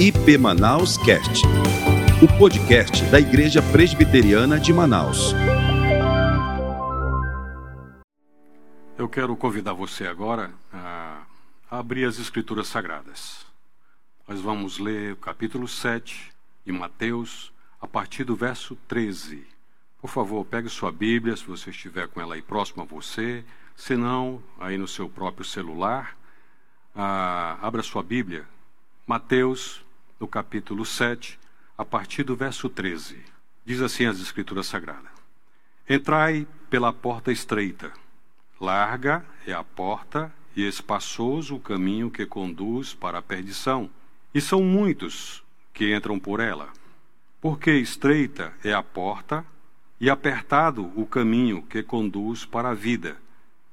[0.00, 1.42] IP Manaus Cast,
[2.22, 5.32] o podcast da Igreja Presbiteriana de Manaus.
[8.98, 11.22] Eu quero convidar você agora a
[11.70, 13.46] abrir as Escrituras Sagradas.
[14.26, 16.32] Nós vamos ler o capítulo 7
[16.64, 19.46] de Mateus, a partir do verso 13.
[20.00, 23.44] Por favor, pegue sua Bíblia, se você estiver com ela aí próximo a você,
[23.76, 26.16] se não, aí no seu próprio celular.
[26.94, 28.46] Ah, abra sua Bíblia,
[29.06, 29.82] Mateus,
[30.20, 31.40] no capítulo 7,
[31.76, 33.18] a partir do verso 13.
[33.64, 35.10] Diz assim as Escrituras Sagradas:
[35.88, 37.90] Entrai pela porta estreita,
[38.60, 43.88] larga é a porta e espaçoso o caminho que conduz para a perdição,
[44.34, 46.68] e são muitos que entram por ela.
[47.40, 49.46] Porque estreita é a porta
[49.98, 53.16] e apertado o caminho que conduz para a vida,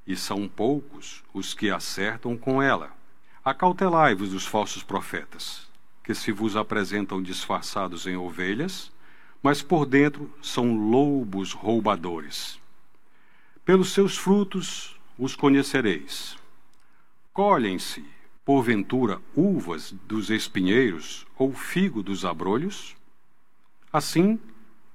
[0.06, 2.98] e são poucos os que acertam com ela.
[3.44, 5.68] Acautelai-vos dos falsos profetas,
[6.04, 8.92] que se vos apresentam disfarçados em ovelhas,
[9.42, 12.60] mas por dentro são lobos roubadores.
[13.64, 16.36] Pelos seus frutos os conhecereis.
[17.32, 18.04] Colhem-se,
[18.44, 22.96] porventura, uvas dos espinheiros ou figo dos abrolhos?
[23.92, 24.38] Assim,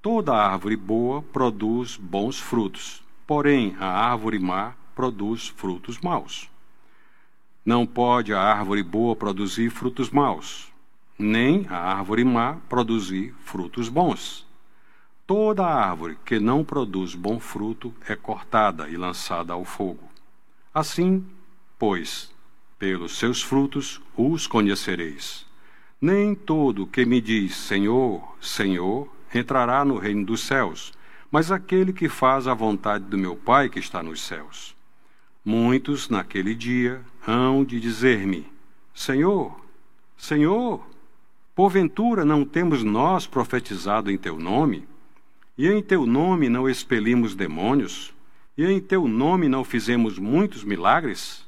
[0.06, 6.48] Toda árvore boa produz bons frutos, porém a árvore má produz frutos maus.
[7.66, 10.72] Não pode a árvore boa produzir frutos maus,
[11.18, 14.46] nem a árvore má produzir frutos bons.
[15.26, 20.08] Toda árvore que não produz bom fruto é cortada e lançada ao fogo.
[20.72, 21.26] Assim,
[21.80, 22.32] pois,
[22.78, 25.44] pelos seus frutos os conhecereis.
[26.00, 30.94] Nem todo que me diz Senhor, Senhor entrará no reino dos céus,
[31.32, 34.75] mas aquele que faz a vontade do meu Pai que está nos céus.
[35.46, 38.52] Muitos naquele dia hão de dizer-me:
[38.96, 39.64] Senhor,
[40.18, 40.84] Senhor,
[41.54, 44.88] porventura não temos nós profetizado em teu nome?
[45.56, 48.12] E em teu nome não expelimos demônios?
[48.58, 51.46] E em teu nome não fizemos muitos milagres?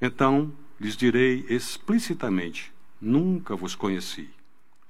[0.00, 4.30] Então lhes direi explicitamente: Nunca vos conheci.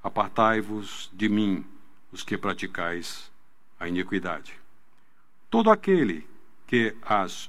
[0.05, 1.65] Apartai-vos de mim,
[2.12, 3.33] os que praticais
[3.81, 4.53] a iniquidade.
[5.49, 6.27] Todo aquele
[6.67, 7.49] que as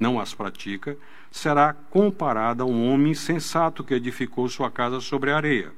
[0.00, 0.96] não as pratica,
[1.30, 5.72] será comparado a um homem sensato que edificou sua casa sobre a areia.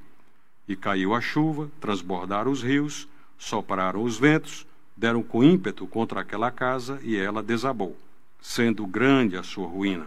[0.66, 4.64] E caiu a chuva, transbordaram os rios, sopraram os ventos,
[4.96, 7.96] deram com ímpeto contra aquela casa e ela desabou,
[8.40, 10.06] sendo grande a sua ruína.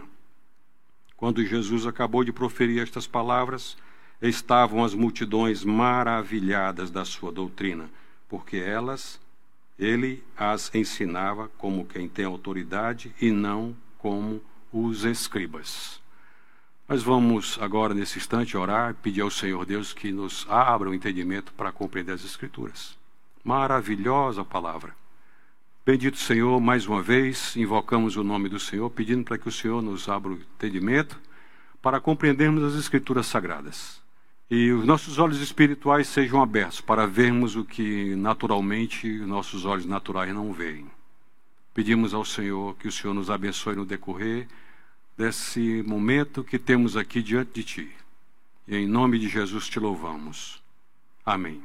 [1.16, 3.76] Quando Jesus acabou de proferir estas palavras,
[4.20, 7.90] estavam as multidões maravilhadas da sua doutrina,
[8.28, 9.20] porque elas
[9.78, 13.76] ele as ensinava como quem tem autoridade e não
[14.06, 14.40] como
[14.72, 16.00] os escribas.
[16.88, 21.52] Nós vamos agora, nesse instante, orar pedir ao Senhor Deus que nos abra o entendimento
[21.54, 22.96] para compreender as Escrituras.
[23.42, 24.94] Maravilhosa palavra.
[25.84, 29.82] Bendito Senhor, mais uma vez, invocamos o nome do Senhor, pedindo para que o Senhor
[29.82, 31.18] nos abra o entendimento
[31.82, 34.00] para compreendermos as Escrituras Sagradas
[34.48, 40.32] e os nossos olhos espirituais sejam abertos para vermos o que naturalmente nossos olhos naturais
[40.32, 40.86] não veem.
[41.76, 44.48] Pedimos ao Senhor que o Senhor nos abençoe no decorrer
[45.14, 47.92] desse momento que temos aqui diante de Ti.
[48.66, 50.62] E em nome de Jesus te louvamos.
[51.22, 51.62] Amém.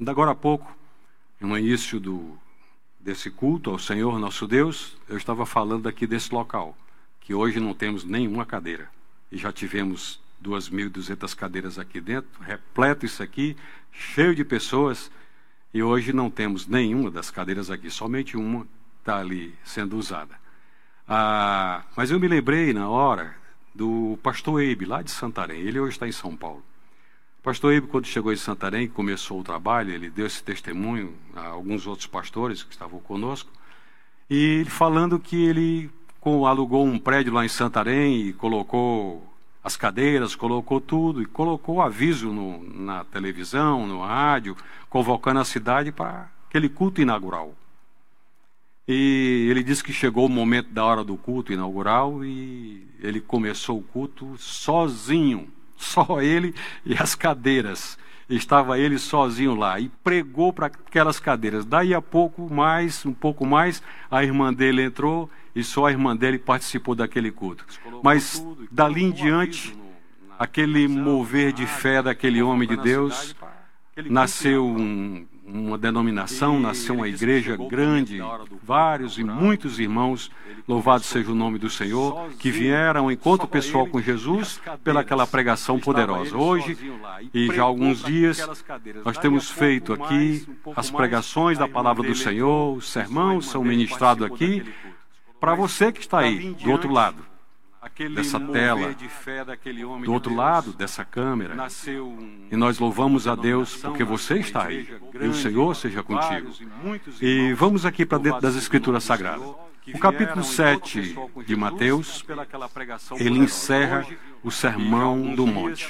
[0.00, 0.76] Da agora a pouco,
[1.38, 2.36] no início do,
[2.98, 6.76] desse culto ao Senhor nosso Deus, eu estava falando aqui desse local,
[7.20, 8.90] que hoje não temos nenhuma cadeira.
[9.30, 13.56] E já tivemos 2.200 cadeiras aqui dentro, repleto isso aqui,
[13.92, 15.12] cheio de pessoas,
[15.72, 18.66] e hoje não temos nenhuma das cadeiras aqui, somente uma
[19.00, 20.38] está ali sendo usada.
[21.08, 23.34] Ah, mas eu me lembrei na hora
[23.74, 26.62] do pastor Eibe, lá de Santarém, ele hoje está em São Paulo.
[27.40, 31.48] O pastor Eibe, quando chegou em Santarém, começou o trabalho, ele deu esse testemunho a
[31.48, 33.50] alguns outros pastores que estavam conosco,
[34.28, 35.90] e ele falando que ele
[36.46, 39.26] alugou um prédio lá em Santarém e colocou
[39.64, 44.56] as cadeiras, colocou tudo e colocou aviso no, na televisão, no rádio,
[44.88, 47.54] convocando a cidade para aquele culto inaugural.
[48.88, 53.78] E ele disse que chegou o momento da hora do culto inaugural e ele começou
[53.78, 56.54] o culto sozinho, só ele
[56.84, 57.98] e as cadeiras.
[58.28, 61.64] estava ele sozinho lá e pregou para aquelas cadeiras.
[61.64, 66.16] Daí a pouco mais, um pouco mais, a irmã dele entrou e só a irmã
[66.16, 67.64] dele participou daquele culto.
[68.02, 69.76] Mas dali em diante,
[70.38, 73.36] aquele mover de fé daquele homem de Deus,
[74.08, 78.18] nasceu um, uma denominação, nasceu uma igreja grande,
[78.62, 80.30] vários e muitos irmãos,
[80.66, 85.78] louvado seja o nome do Senhor, que vieram ao encontro pessoal com Jesus pelaquela pregação
[85.78, 86.36] poderosa.
[86.36, 86.76] Hoje,
[87.34, 88.46] e já há alguns dias,
[89.04, 94.64] nós temos feito aqui as pregações da palavra do Senhor, os sermãos são ministrados aqui,
[95.40, 97.29] para você que está aí, do outro lado
[98.14, 98.94] dessa tela,
[100.04, 101.56] do outro lado dessa câmera.
[102.50, 104.88] E nós louvamos a Deus porque você está aí.
[105.20, 106.52] E o Senhor seja contigo.
[107.20, 109.46] E vamos aqui para dentro das Escrituras Sagradas.
[109.94, 111.16] O capítulo 7
[111.46, 112.24] de Mateus,
[113.18, 114.06] ele encerra
[114.42, 115.88] o Sermão do Monte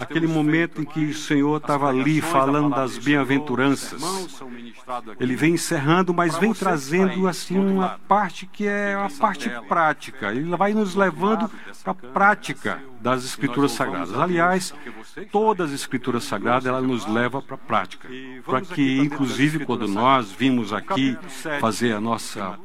[0.00, 4.02] aquele momento em que o Senhor estava ali falando das bem-aventuranças.
[5.18, 10.32] Ele vem encerrando, mas vem trazendo assim uma parte que é a parte prática.
[10.32, 11.50] Ele vai nos levando
[11.82, 14.14] para a prática das Escrituras Sagradas.
[14.14, 14.74] Aliás,
[15.30, 18.08] todas as Escrituras Sagradas ela nos leva para a prática,
[18.46, 21.14] para que inclusive quando nós vimos aqui
[21.60, 22.58] fazer a nossa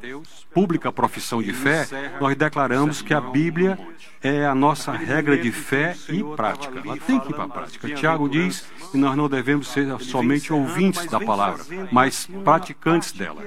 [0.54, 1.86] pública profissão de fé,
[2.18, 3.78] nós declaramos que a Bíblia
[4.22, 6.80] é a nossa regra de fé e prática.
[6.82, 7.94] Ela tem que ir para a prática.
[7.94, 11.62] Tiago diz que nós não devemos ser somente ouvintes da palavra,
[11.92, 13.42] mas praticantes dela.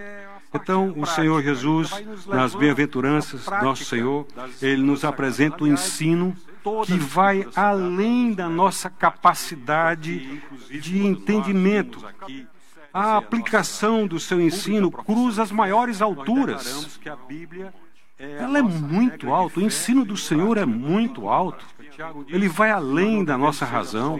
[0.54, 1.92] Então, o Senhor Jesus,
[2.28, 4.28] nas bem-aventuranças, nosso Senhor,
[4.62, 6.36] ele nos apresenta o ensino
[6.86, 12.06] que vai além da nossa capacidade de entendimento.
[12.94, 17.00] A aplicação do seu ensino cruza as maiores alturas.
[18.18, 21.66] Ela é muito alta, o ensino do Senhor é muito alto.
[22.28, 24.20] Ele vai além da nossa razão.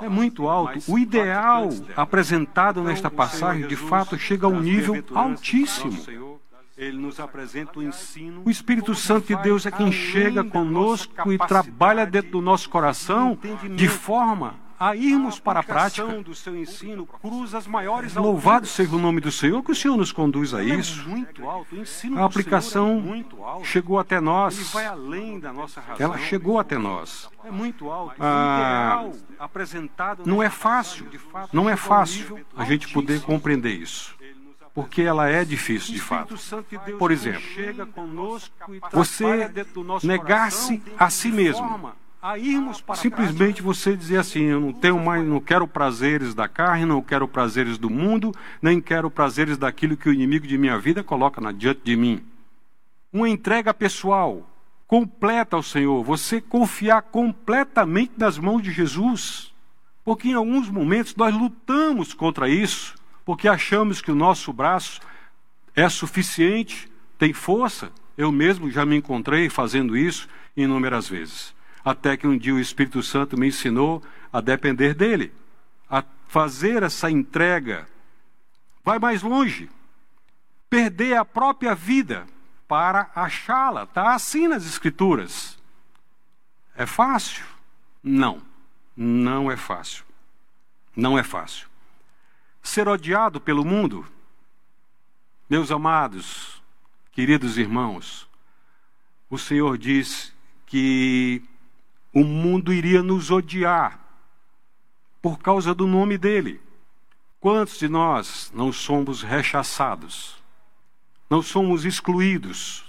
[0.00, 0.80] É muito alto.
[0.88, 6.40] O ideal apresentado nesta passagem, de fato, chega a um nível altíssimo.
[6.76, 8.42] Ele nos apresenta o ensino.
[8.44, 13.38] O Espírito Santo de Deus é quem chega conosco e trabalha dentro do nosso coração
[13.74, 16.06] de forma a irmos para a prática.
[16.22, 17.08] Do seu ensino
[18.16, 21.04] Louvado seja o nome do Senhor, que o Senhor nos conduz a é isso.
[22.16, 23.02] A aplicação
[23.60, 24.74] é chegou até nós.
[25.98, 27.30] Ela chegou até nós.
[27.44, 28.16] É muito alto.
[28.20, 29.08] Ah,
[30.24, 31.06] não é fácil,
[31.52, 34.15] não é fácil a gente poder compreender isso
[34.76, 36.36] porque ela é difícil de fato.
[36.98, 37.40] Por exemplo,
[38.92, 39.50] você
[40.04, 41.94] negar-se a si mesmo
[42.96, 47.26] Simplesmente você dizer assim: eu não tenho mais, não quero prazeres da carne, não quero
[47.28, 51.52] prazeres do mundo, nem quero prazeres daquilo que o inimigo de minha vida coloca na
[51.52, 52.22] diante de mim.
[53.12, 54.46] Uma entrega pessoal
[54.86, 59.54] completa ao Senhor, você confiar completamente nas mãos de Jesus.
[60.04, 62.94] Porque em alguns momentos nós lutamos contra isso,
[63.26, 65.02] porque achamos que o nosso braço
[65.74, 67.92] é suficiente, tem força.
[68.16, 70.26] Eu mesmo já me encontrei fazendo isso
[70.56, 71.54] inúmeras vezes
[71.86, 74.02] até que um dia o Espírito Santo me ensinou
[74.32, 75.32] a depender dele,
[75.88, 77.86] a fazer essa entrega.
[78.84, 79.70] Vai mais longe,
[80.68, 82.26] perder a própria vida
[82.66, 83.84] para achá-la.
[83.84, 85.56] Está assim nas Escrituras.
[86.74, 87.44] É fácil?
[88.02, 88.42] Não,
[88.96, 90.04] não é fácil.
[90.96, 91.68] Não é fácil.
[92.66, 94.04] Ser odiado pelo mundo,
[95.48, 96.60] meus amados,
[97.12, 98.28] queridos irmãos,
[99.30, 100.34] o Senhor diz
[100.66, 101.44] que
[102.12, 104.00] o mundo iria nos odiar
[105.22, 106.60] por causa do nome dele.
[107.38, 110.36] Quantos de nós não somos rechaçados?
[111.30, 112.84] Não somos excluídos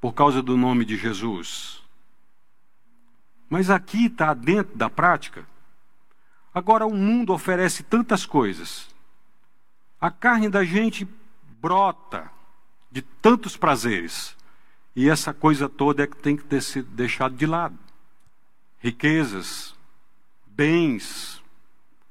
[0.00, 1.82] por causa do nome de Jesus?
[3.50, 5.44] Mas aqui está dentro da prática.
[6.54, 8.91] Agora o mundo oferece tantas coisas.
[10.02, 11.08] A carne da gente
[11.62, 12.30] brota
[12.90, 14.36] de tantos prazeres.
[14.94, 17.78] E essa coisa toda é que tem que ter sido deixada de lado
[18.82, 19.76] riquezas,
[20.44, 21.40] bens,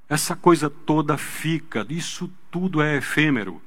[0.08, 3.62] essa coisa toda fica, isso tudo é efêmero.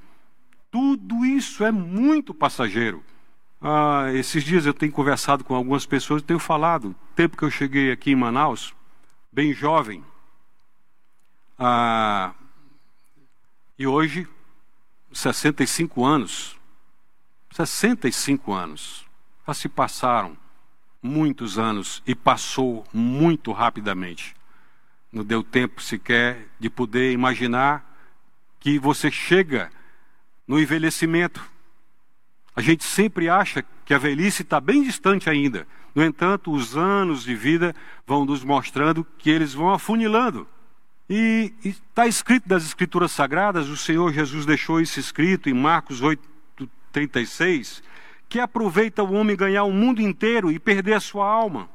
[0.70, 3.04] Tudo isso é muito passageiro.
[3.60, 7.92] Ah, esses dias eu tenho conversado com algumas pessoas, tenho falado, tempo que eu cheguei
[7.92, 8.74] aqui em Manaus,
[9.30, 10.02] bem jovem.
[11.58, 12.32] Ah,
[13.78, 14.26] e hoje,
[15.12, 16.56] 65 anos.
[17.50, 19.04] 65 anos.
[19.46, 20.36] Já se passaram
[21.02, 24.34] muitos anos e passou muito rapidamente.
[25.12, 27.84] Não deu tempo sequer de poder imaginar
[28.58, 29.70] que você chega
[30.46, 31.44] no envelhecimento.
[32.56, 35.66] A gente sempre acha que a velhice está bem distante ainda.
[35.94, 37.74] No entanto, os anos de vida
[38.06, 40.48] vão nos mostrando que eles vão afunilando.
[41.08, 47.82] E está escrito nas Escrituras Sagradas, o Senhor Jesus deixou isso escrito em Marcos 8,36,
[48.28, 51.68] que aproveita o homem ganhar o mundo inteiro e perder a sua alma.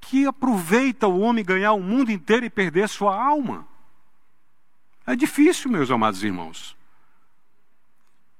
[0.00, 3.66] Que aproveita o homem ganhar o mundo inteiro e perder a sua alma.
[5.04, 6.76] É difícil, meus amados irmãos.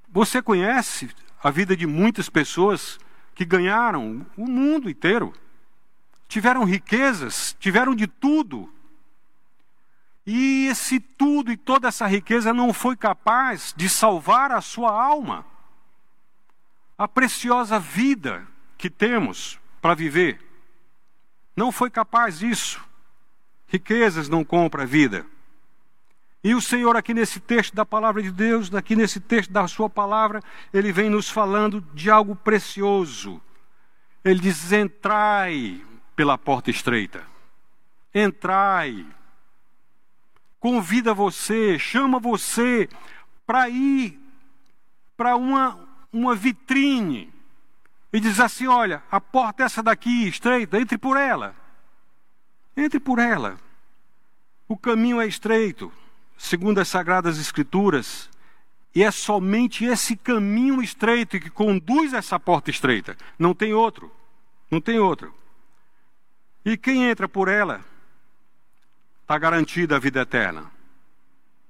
[0.09, 1.11] Você conhece
[1.43, 2.99] a vida de muitas pessoas
[3.35, 5.33] que ganharam o mundo inteiro
[6.29, 8.73] tiveram riquezas, tiveram de tudo.
[10.27, 15.45] E esse tudo e toda essa riqueza não foi capaz de salvar a sua alma.
[16.99, 20.45] A preciosa vida que temos para viver
[21.57, 22.85] não foi capaz disso.
[23.67, 25.25] Riquezas não compram a vida.
[26.45, 29.91] E o Senhor, aqui nesse texto da palavra de Deus, aqui nesse texto da Sua
[29.91, 30.41] palavra,
[30.73, 33.41] Ele vem nos falando de algo precioso.
[34.25, 35.83] Ele diz: entrai
[36.19, 37.25] pela porta estreita.
[38.13, 39.07] Entrai.
[40.59, 42.89] Convida você, chama você
[43.47, 44.19] para ir
[45.17, 45.79] para uma,
[46.13, 47.33] uma vitrine
[48.13, 51.55] e diz assim: olha, a porta é essa daqui, estreita, entre por ela.
[52.77, 53.57] Entre por ela.
[54.67, 55.93] O caminho é estreito,
[56.37, 58.29] segundo as Sagradas Escrituras,
[58.93, 63.17] e é somente esse caminho estreito que conduz a essa porta estreita.
[63.39, 64.11] Não tem outro.
[64.69, 65.39] Não tem outro.
[66.69, 67.81] E quem entra por ela
[69.23, 70.71] está garantida a vida eterna.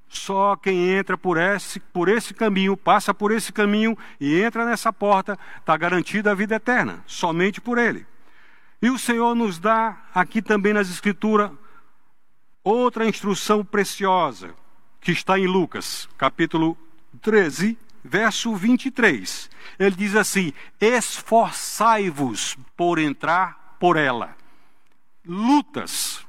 [0.08, 4.92] Só quem entra por esse, por esse caminho, passa por esse caminho e entra nessa
[4.92, 8.04] porta, está garantida a vida eterna, somente por ele.
[8.82, 11.52] E o Senhor nos dá aqui também nas Escrituras
[12.64, 14.52] outra instrução preciosa,
[15.00, 16.76] que está em Lucas, capítulo
[17.22, 19.48] 13, verso 23.
[19.78, 24.36] Ele diz assim: Esforçai-vos por entrar por ela
[25.28, 26.26] lutas.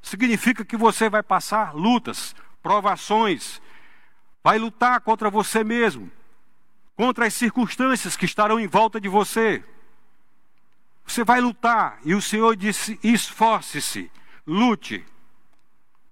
[0.00, 3.60] Significa que você vai passar lutas, provações,
[4.42, 6.10] vai lutar contra você mesmo,
[6.96, 9.62] contra as circunstâncias que estarão em volta de você.
[11.06, 14.10] Você vai lutar, e o Senhor disse: esforce-se,
[14.46, 15.04] lute.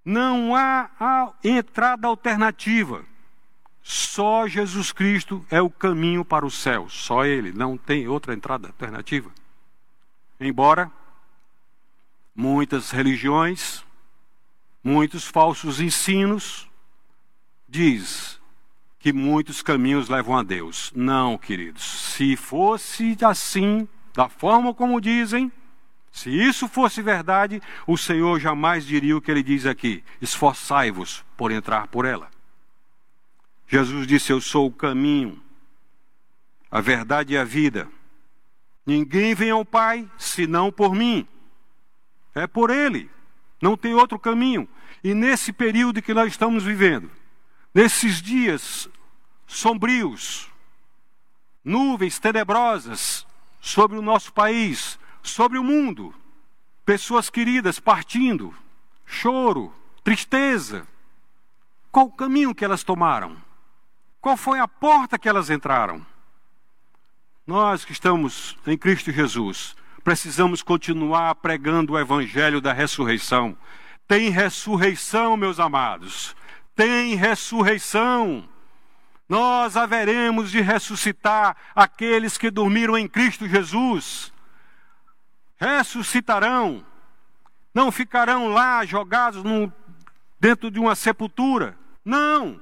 [0.05, 3.05] Não há entrada alternativa.
[3.83, 6.89] Só Jesus Cristo é o caminho para o céu.
[6.89, 9.31] Só Ele, não tem outra entrada alternativa.
[10.41, 10.91] Embora
[12.37, 13.83] muitas religiões,
[14.85, 16.69] muitos falsos ensinos,
[17.67, 18.39] diz
[18.99, 20.93] que muitos caminhos levam a Deus.
[20.95, 21.83] Não, queridos.
[21.83, 25.51] Se fosse assim, da forma como dizem,
[26.13, 31.51] se isso fosse verdade, o Senhor jamais diria o que ele diz aqui: esforçai-vos por
[31.51, 32.31] entrar por ela.
[33.69, 35.41] Jesus disse: Eu sou o caminho,
[36.71, 37.89] a verdade e a vida.
[38.87, 41.27] Ninguém vem ao Pai senão por mim.
[42.37, 43.11] É por Ele.
[43.63, 44.69] Não tem outro caminho.
[45.03, 47.11] E nesse período que nós estamos vivendo,
[47.75, 48.89] nesses dias
[49.47, 50.51] sombrios,
[51.65, 53.27] nuvens tenebrosas
[53.59, 56.15] sobre o nosso país, sobre o mundo,
[56.85, 58.55] pessoas queridas partindo,
[59.07, 59.73] choro,
[60.05, 60.87] tristeza.
[61.91, 63.39] Qual o caminho que elas tomaram?
[64.21, 66.05] Qual foi a porta que elas entraram?
[67.47, 69.75] Nós que estamos em Cristo Jesus,
[70.07, 73.59] precisamos continuar pregando o evangelho da ressurreição.
[74.07, 76.37] Tem ressurreição, meus amados.
[76.77, 78.49] Tem ressurreição.
[79.29, 84.33] Nós haveremos de ressuscitar aqueles que dormiram em Cristo Jesus.
[85.57, 86.87] Ressuscitarão.
[87.75, 89.73] Não ficarão lá jogados no,
[90.39, 91.77] dentro de uma sepultura.
[92.05, 92.61] Não.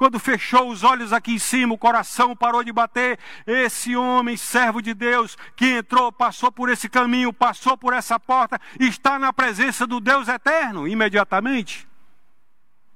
[0.00, 3.18] Quando fechou os olhos aqui em cima, o coração parou de bater.
[3.46, 8.58] Esse homem, servo de Deus, que entrou, passou por esse caminho, passou por essa porta,
[8.78, 11.86] está na presença do Deus eterno imediatamente.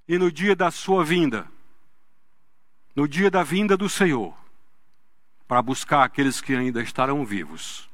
[0.08, 1.46] E no dia da sua vinda,
[2.96, 4.34] no dia da vinda do Senhor,
[5.46, 7.87] para buscar aqueles que ainda estarão vivos,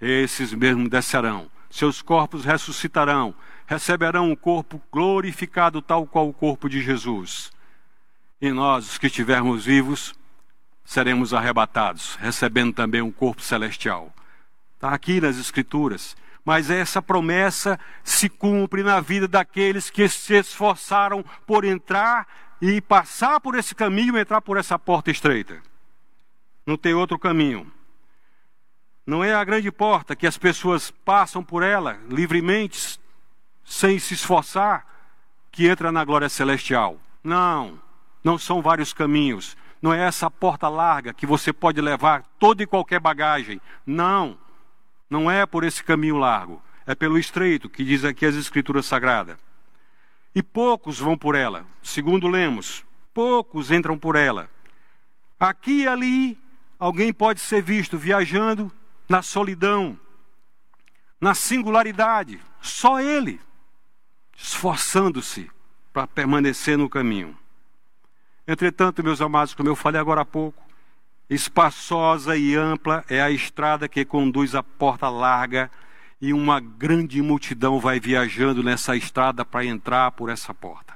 [0.00, 3.34] esses mesmos descerão, seus corpos ressuscitarão,
[3.66, 7.52] receberão um corpo glorificado, tal qual o corpo de Jesus
[8.40, 10.14] e nós, os que estivermos vivos,
[10.84, 14.12] seremos arrebatados, recebendo também um corpo celestial.
[14.74, 16.16] Está aqui nas Escrituras.
[16.42, 22.26] Mas essa promessa se cumpre na vida daqueles que se esforçaram por entrar
[22.62, 25.60] e passar por esse caminho entrar por essa porta estreita.
[26.66, 27.70] Não tem outro caminho.
[29.06, 32.98] Não é a grande porta que as pessoas passam por ela livremente,
[33.64, 34.86] sem se esforçar,
[35.52, 36.98] que entra na glória celestial.
[37.22, 37.78] Não.
[38.22, 39.56] Não são vários caminhos.
[39.80, 43.60] Não é essa porta larga que você pode levar toda e qualquer bagagem.
[43.86, 44.36] Não.
[45.08, 46.62] Não é por esse caminho largo.
[46.86, 49.38] é pelo estreito, que diz aqui as Escrituras Sagradas.
[50.34, 51.64] E poucos vão por ela.
[51.82, 52.84] Segundo lemos,
[53.14, 54.50] poucos entram por ela.
[55.38, 56.38] Aqui e ali,
[56.78, 58.72] alguém pode ser visto viajando
[59.08, 59.98] na solidão,
[61.20, 63.40] na singularidade, só ele,
[64.36, 65.50] esforçando-se
[65.92, 67.36] para permanecer no caminho.
[68.50, 70.60] Entretanto, meus amados, como eu falei agora há pouco,
[71.30, 75.70] espaçosa e ampla é a estrada que conduz à porta larga
[76.20, 80.94] e uma grande multidão vai viajando nessa estrada para entrar por essa porta.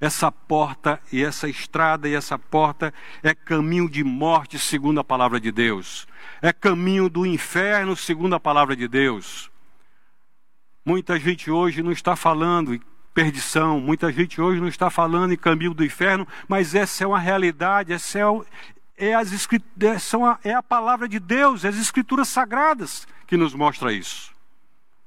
[0.00, 5.40] Essa porta e essa estrada e essa porta é caminho de morte, segundo a palavra
[5.40, 6.06] de Deus.
[6.40, 9.50] É caminho do inferno, segundo a palavra de Deus.
[10.84, 12.80] Muita gente hoje não está falando em
[13.14, 17.18] perdição, muita gente hoje não está falando em caminho do inferno, mas essa é uma
[17.18, 18.24] realidade, essa é,
[18.96, 24.34] é, as, é, é a palavra de Deus, as escrituras sagradas que nos mostra isso.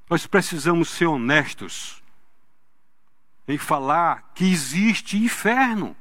[0.09, 2.01] Nós precisamos ser honestos
[3.45, 5.95] em falar que existe inferno.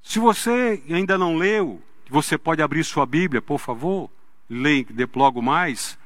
[0.00, 4.08] Se você ainda não leu, você pode abrir sua Bíblia, por favor,
[4.48, 5.98] leia logo mais.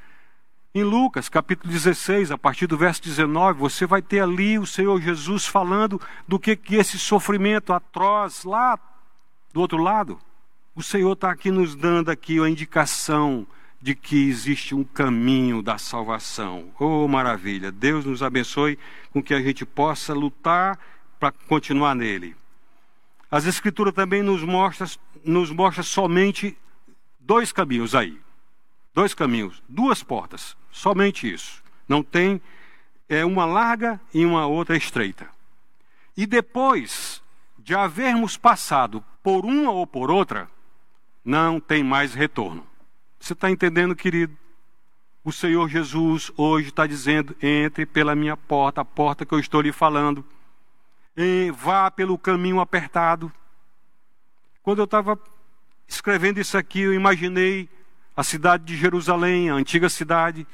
[0.72, 5.00] Em Lucas, capítulo 16, a partir do verso 19, você vai ter ali o Senhor
[5.00, 8.78] Jesus falando do que, que esse sofrimento atroz lá
[9.52, 10.16] do outro lado.
[10.72, 13.44] O Senhor está aqui nos dando aqui a indicação
[13.82, 16.70] de que existe um caminho da salvação.
[16.78, 17.72] Oh, maravilha!
[17.72, 18.78] Deus nos abençoe
[19.12, 20.78] com que a gente possa lutar
[21.18, 22.36] para continuar nele.
[23.28, 24.86] As Escrituras também nos mostram
[25.24, 26.56] nos mostra somente
[27.18, 28.20] dois caminhos aí.
[29.00, 31.64] Dois caminhos, duas portas, somente isso.
[31.88, 32.38] Não tem
[33.08, 35.26] é uma larga e uma outra estreita.
[36.14, 37.22] E depois
[37.58, 40.50] de havermos passado por uma ou por outra,
[41.24, 42.66] não tem mais retorno.
[43.18, 44.36] Você está entendendo, querido?
[45.24, 49.62] O Senhor Jesus hoje está dizendo: entre pela minha porta, a porta que eu estou
[49.62, 50.22] lhe falando.
[51.16, 53.32] E vá pelo caminho apertado.
[54.62, 55.18] Quando eu estava
[55.88, 57.66] escrevendo isso aqui, eu imaginei
[58.16, 60.46] a cidade de Jerusalém, a antiga cidade,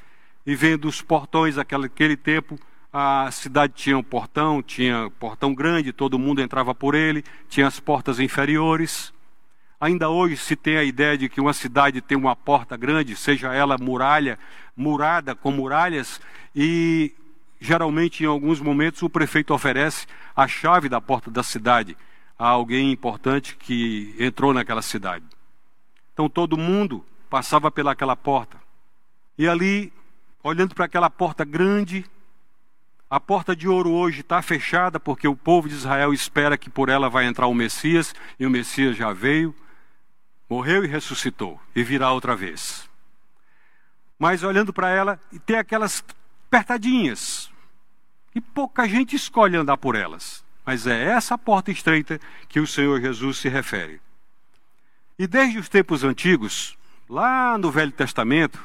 [0.47, 2.59] e vendo os portões daquele tempo.
[2.93, 7.67] A cidade tinha um portão, tinha um portão grande, todo mundo entrava por ele, tinha
[7.67, 9.13] as portas inferiores.
[9.79, 13.53] Ainda hoje se tem a ideia de que uma cidade tem uma porta grande, seja
[13.53, 14.39] ela muralha,
[14.75, 16.21] murada com muralhas,
[16.55, 17.13] e
[17.61, 21.97] geralmente em alguns momentos o prefeito oferece a chave da porta da cidade
[22.39, 25.25] a alguém importante que entrou naquela cidade.
[26.15, 28.59] Então todo mundo passava pelaquela porta.
[29.37, 29.93] E ali,
[30.43, 32.05] olhando para aquela porta grande,
[33.09, 36.89] a porta de ouro hoje está fechada porque o povo de Israel espera que por
[36.89, 39.55] ela vai entrar o Messias, e o Messias já veio
[40.49, 42.89] morreu e ressuscitou e virá outra vez.
[44.19, 46.03] Mas olhando para ela, tem aquelas
[46.47, 47.51] apertadinhas,
[48.35, 50.45] e pouca gente escolhe andar por elas.
[50.65, 54.01] Mas é essa porta estreita que o Senhor Jesus se refere.
[55.19, 56.77] E desde os tempos antigos,
[57.09, 58.61] lá no Velho Testamento,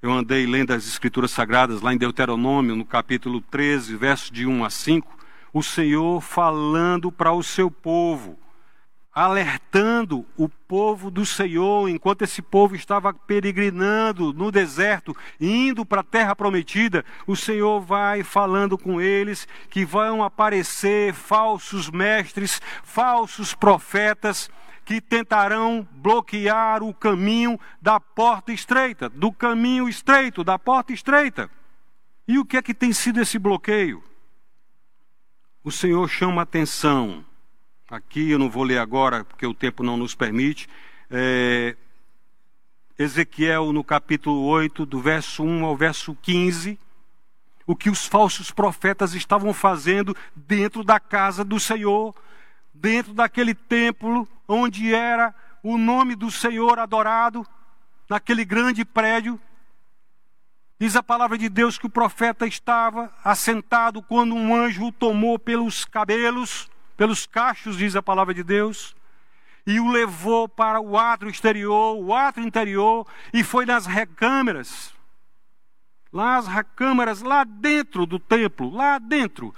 [0.00, 4.64] eu andei lendo as Escrituras Sagradas, lá em Deuteronômio, no capítulo 13, versos de 1
[4.64, 5.18] a 5,
[5.52, 8.38] o Senhor falando para o seu povo,
[9.12, 16.04] alertando o povo do Senhor, enquanto esse povo estava peregrinando no deserto, indo para a
[16.04, 24.50] terra prometida, o Senhor vai falando com eles que vão aparecer falsos mestres, falsos profetas,
[24.84, 31.50] que tentarão bloquear o caminho da porta estreita, do caminho estreito, da porta estreita.
[32.28, 34.02] E o que é que tem sido esse bloqueio?
[35.62, 37.24] O Senhor chama atenção
[37.90, 40.68] aqui, eu não vou ler agora porque o tempo não nos permite.
[41.10, 41.76] É,
[42.98, 46.78] Ezequiel, no capítulo 8, do verso 1 ao verso 15,
[47.66, 52.14] o que os falsos profetas estavam fazendo dentro da casa do Senhor,
[52.72, 57.46] dentro daquele templo onde era o nome do Senhor adorado,
[58.08, 59.40] naquele grande prédio.
[60.78, 65.38] Diz a palavra de Deus que o profeta estava assentado quando um anjo o tomou
[65.38, 68.94] pelos cabelos pelos cachos, diz a palavra de Deus,
[69.66, 74.94] e o levou para o átrio exterior, o átrio interior, e foi nas recâmeras.
[76.12, 79.54] Lá as recâmeras, lá dentro do templo, lá dentro,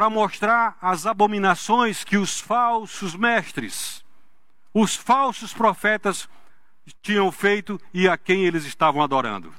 [0.00, 4.02] para mostrar as abominações que os falsos mestres,
[4.72, 6.26] os falsos profetas
[7.02, 9.52] tinham feito e a quem eles estavam adorando,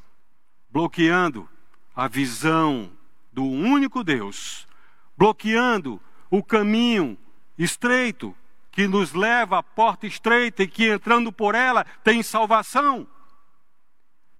[0.68, 1.48] bloqueando
[1.96, 2.92] a visão
[3.32, 4.68] do único Deus,
[5.16, 7.16] bloqueando o caminho
[7.56, 8.36] estreito
[8.72, 13.06] que nos leva à porta estreita e que entrando por ela tem salvação.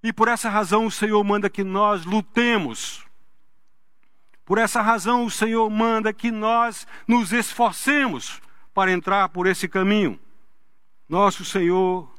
[0.02, 3.06] E por essa razão o Senhor manda que nós lutemos.
[4.44, 8.40] Por essa razão o Senhor manda que nós nos esforcemos
[8.74, 10.18] para entrar por esse caminho.
[11.08, 12.12] Nosso Senhor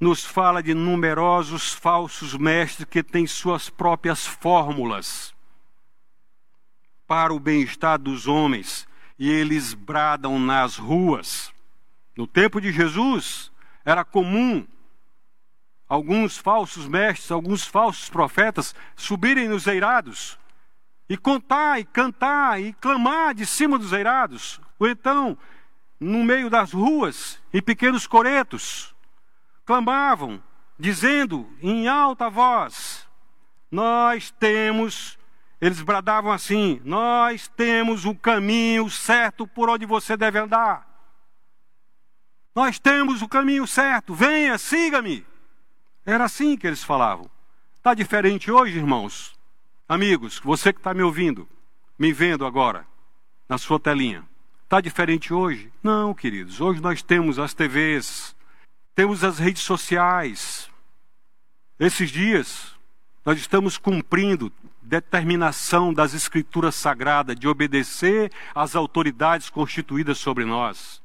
[0.00, 5.34] nos fala de numerosos falsos mestres que têm suas próprias fórmulas
[7.06, 11.52] para o bem-estar dos homens e eles bradam nas ruas.
[12.16, 13.52] No tempo de Jesus,
[13.84, 14.66] era comum
[15.88, 20.38] alguns falsos mestres, alguns falsos profetas subirem nos eirados
[21.08, 25.36] e contar e cantar e clamar de cima dos eirados, ou então
[26.00, 28.94] no meio das ruas, em pequenos coretos,
[29.64, 30.42] clamavam,
[30.78, 33.08] dizendo em alta voz:
[33.70, 35.18] Nós temos,
[35.60, 40.86] eles bradavam assim: Nós temos o caminho certo por onde você deve andar.
[42.54, 45.26] Nós temos o caminho certo, venha, siga-me.
[46.06, 47.28] Era assim que eles falavam.
[47.74, 49.34] Está diferente hoje, irmãos?
[49.86, 51.46] Amigos, você que está me ouvindo,
[51.98, 52.86] me vendo agora,
[53.46, 54.24] na sua telinha.
[54.62, 55.70] Está diferente hoje?
[55.82, 56.58] Não, queridos.
[56.58, 58.34] Hoje nós temos as TVs,
[58.94, 60.70] temos as redes sociais.
[61.78, 62.74] Esses dias,
[63.26, 71.02] nós estamos cumprindo determinação das Escrituras Sagradas de obedecer às autoridades constituídas sobre nós.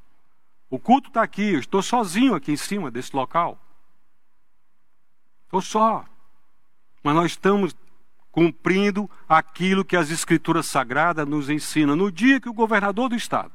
[0.69, 3.59] O culto está aqui, eu estou sozinho aqui em cima desse local.
[5.45, 6.05] Estou só.
[7.03, 7.75] Mas nós estamos
[8.31, 11.95] cumprindo aquilo que as Escrituras Sagradas nos ensinam.
[11.95, 13.51] No dia que o governador do Estado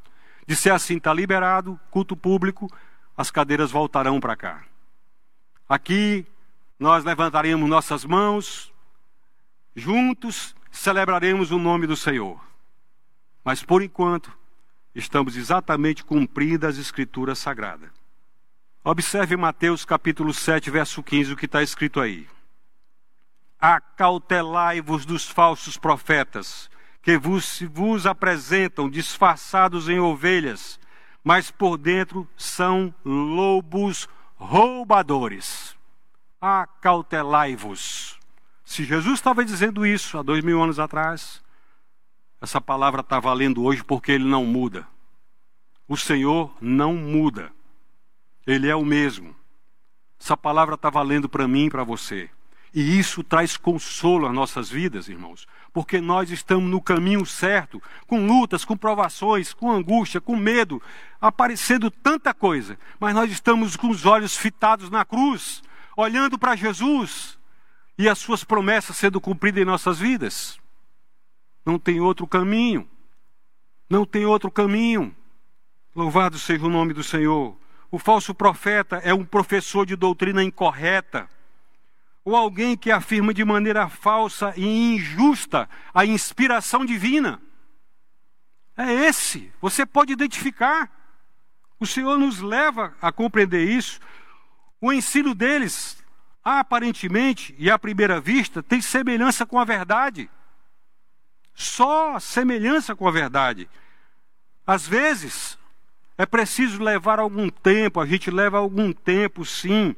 [0.46, 2.70] disser assim: está liberado, culto público,
[3.16, 4.64] as cadeiras voltarão para cá.
[5.68, 6.26] Aqui
[6.78, 8.72] nós levantaremos nossas mãos,
[9.74, 12.40] juntos celebraremos o nome do Senhor.
[13.44, 14.32] Mas por enquanto,
[14.94, 17.90] estamos exatamente cumprindo as Escrituras Sagradas.
[18.82, 22.26] Observe Mateus capítulo 7, verso 15, o que está escrito aí.
[23.60, 26.70] Acautelai-vos dos falsos profetas,
[27.02, 30.78] que vos, vos apresentam disfarçados em ovelhas,
[31.22, 35.76] mas por dentro são lobos roubadores.
[36.40, 38.18] Acautelai-vos.
[38.64, 41.42] Se Jesus estava dizendo isso há dois mil anos atrás,
[42.40, 44.86] essa palavra está valendo hoje porque ele não muda.
[45.88, 47.52] O Senhor não muda.
[48.46, 49.34] Ele é o mesmo.
[50.20, 52.30] Essa palavra está valendo para mim e para você.
[52.74, 58.26] E isso traz consolo às nossas vidas, irmãos, porque nós estamos no caminho certo, com
[58.26, 60.82] lutas, com provações, com angústia, com medo,
[61.20, 65.62] aparecendo tanta coisa, mas nós estamos com os olhos fitados na cruz,
[65.96, 67.38] olhando para Jesus
[67.96, 70.58] e as suas promessas sendo cumpridas em nossas vidas.
[71.64, 72.88] Não tem outro caminho.
[73.88, 75.14] Não tem outro caminho.
[75.94, 77.56] Louvado seja o nome do Senhor.
[77.88, 81.28] O falso profeta é um professor de doutrina incorreta,
[82.24, 87.40] ou alguém que afirma de maneira falsa e injusta a inspiração divina.
[88.76, 90.90] É esse, você pode identificar.
[91.78, 94.00] O Senhor nos leva a compreender isso.
[94.80, 96.02] O ensino deles,
[96.42, 100.30] aparentemente e à primeira vista, tem semelhança com a verdade.
[101.54, 103.68] Só semelhança com a verdade.
[104.66, 105.58] Às vezes,
[106.16, 109.94] é preciso levar algum tempo, a gente leva algum tempo, sim,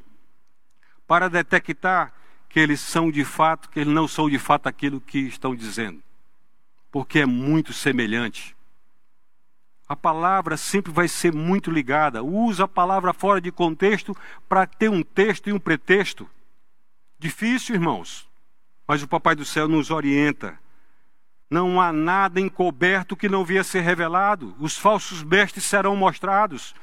[1.06, 2.12] para detectar
[2.48, 6.02] que eles são de fato, que eles não são de fato aquilo que estão dizendo.
[6.90, 8.56] Porque é muito semelhante.
[9.88, 12.22] A palavra sempre vai ser muito ligada.
[12.22, 14.16] Usa a palavra fora de contexto
[14.48, 16.28] para ter um texto e um pretexto.
[17.18, 18.28] Difícil, irmãos.
[18.86, 20.58] Mas o Papai do Céu nos orienta
[21.48, 24.54] não há nada encoberto que não venha a ser revelado.
[24.58, 26.74] Os falsos mestres serão mostrados.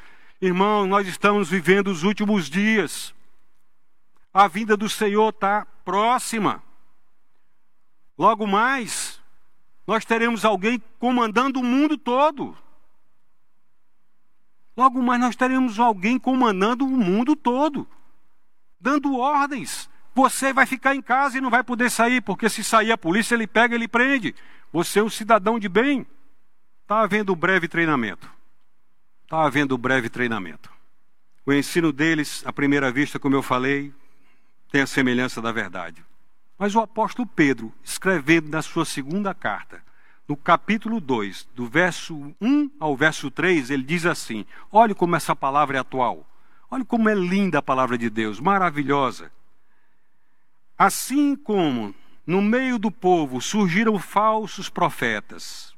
[0.41, 3.13] Irmão, nós estamos vivendo os últimos dias.
[4.34, 6.63] A vinda do Senhor está próxima.
[8.17, 9.22] Logo mais,
[9.86, 12.58] nós teremos alguém comandando o mundo todo.
[14.76, 17.88] Logo mais, nós teremos alguém comandando o mundo todo,
[18.80, 22.91] dando ordens, você vai ficar em casa e não vai poder sair, porque se sair
[22.91, 24.36] a polícia, ele pega, ele prende.
[24.72, 26.06] Você é um cidadão de bem.
[26.84, 28.30] Está havendo um breve treinamento.
[29.24, 30.72] Está havendo um breve treinamento.
[31.46, 33.93] O ensino deles, à primeira vista, como eu falei,
[34.73, 36.03] tem a semelhança da verdade.
[36.57, 39.83] Mas o apóstolo Pedro, escrevendo na sua segunda carta,
[40.27, 45.36] no capítulo 2, do verso 1 ao verso 3, ele diz assim: olhe como essa
[45.36, 46.27] palavra é atual.
[46.71, 49.31] Olhe como é linda a palavra de Deus, maravilhosa.
[50.75, 51.93] Assim como
[52.25, 55.71] no meio do povo surgiram falsos profetas,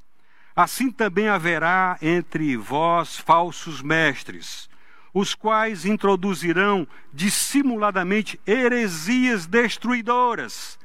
[0.56, 4.70] assim também haverá entre vós falsos mestres,
[5.16, 10.78] os quais introduzirão dissimuladamente heresias destruidoras,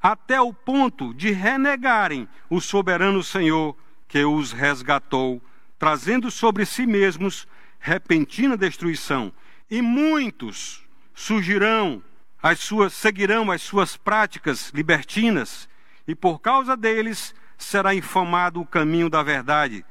[0.00, 5.42] até o ponto de renegarem o soberano Senhor que os resgatou,
[5.80, 7.48] trazendo sobre si mesmos
[7.80, 9.32] repentina destruição.
[9.68, 12.00] E muitos surgirão,
[12.40, 15.68] as suas seguirão as suas práticas libertinas,
[16.06, 19.84] e por causa deles será infamado o caminho da verdade.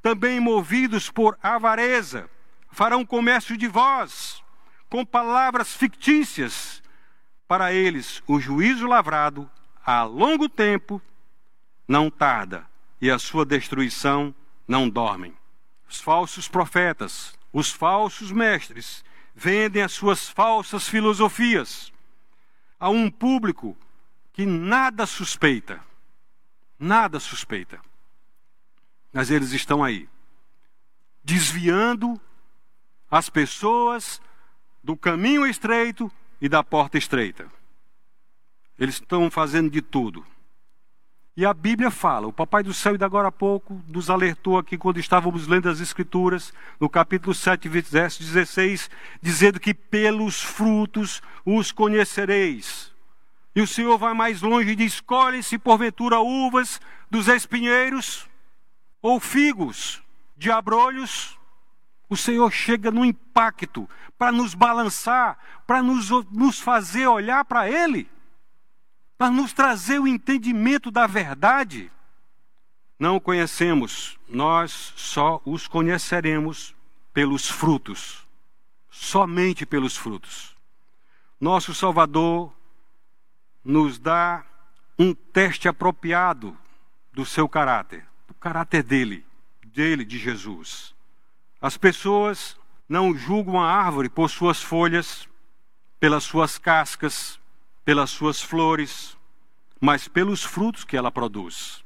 [0.00, 2.30] Também movidos por avareza,
[2.72, 4.42] farão comércio de vós,
[4.88, 6.82] com palavras fictícias.
[7.46, 9.48] Para eles, o juízo lavrado
[9.84, 11.00] a longo tempo
[11.86, 12.66] não tarda,
[13.00, 14.34] e a sua destruição
[14.66, 15.36] não dormem.
[15.88, 19.04] Os falsos profetas, os falsos mestres,
[19.34, 21.92] vendem as suas falsas filosofias
[22.80, 23.76] a um público
[24.32, 25.80] que nada suspeita.
[26.78, 27.80] Nada suspeita.
[29.12, 30.08] Mas eles estão aí,
[31.22, 32.18] desviando
[33.12, 34.22] as pessoas
[34.82, 37.46] do caminho estreito e da porta estreita.
[38.78, 40.24] Eles estão fazendo de tudo.
[41.36, 44.78] E a Bíblia fala, o Papai do Céu, ainda agora há pouco, nos alertou aqui
[44.78, 51.70] quando estávamos lendo as Escrituras, no capítulo 7, verso 16, dizendo que pelos frutos os
[51.70, 52.92] conhecereis.
[53.54, 58.26] E o Senhor vai mais longe e diz: escolhem-se porventura uvas dos espinheiros
[59.02, 60.02] ou figos
[60.34, 61.38] de abrolhos
[62.12, 68.06] o Senhor chega no impacto para nos balançar, para nos, nos fazer olhar para Ele,
[69.16, 71.90] para nos trazer o entendimento da verdade.
[72.98, 76.74] Não conhecemos, nós só os conheceremos
[77.14, 78.26] pelos frutos,
[78.90, 80.54] somente pelos frutos.
[81.40, 82.52] Nosso Salvador
[83.64, 84.44] nos dá
[84.98, 86.56] um teste apropriado
[87.10, 89.24] do seu caráter, do caráter dele,
[89.64, 90.94] dele, de Jesus.
[91.62, 92.56] As pessoas
[92.88, 95.28] não julgam a árvore por suas folhas,
[96.00, 97.38] pelas suas cascas,
[97.84, 99.16] pelas suas flores,
[99.80, 101.84] mas pelos frutos que ela produz.